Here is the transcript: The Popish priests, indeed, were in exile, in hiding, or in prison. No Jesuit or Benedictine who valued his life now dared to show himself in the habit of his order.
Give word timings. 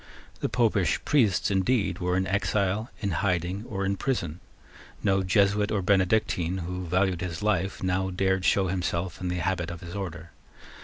The 0.39 0.49
Popish 0.49 0.99
priests, 1.05 1.51
indeed, 1.51 1.99
were 1.99 2.17
in 2.17 2.25
exile, 2.25 2.89
in 3.01 3.11
hiding, 3.11 3.65
or 3.69 3.85
in 3.85 3.97
prison. 3.97 4.39
No 5.03 5.21
Jesuit 5.21 5.71
or 5.71 5.83
Benedictine 5.83 6.63
who 6.65 6.85
valued 6.87 7.21
his 7.21 7.43
life 7.43 7.83
now 7.83 8.09
dared 8.09 8.41
to 8.41 8.49
show 8.49 8.65
himself 8.65 9.21
in 9.21 9.27
the 9.27 9.35
habit 9.37 9.69
of 9.69 9.81
his 9.81 9.95
order. 9.95 10.31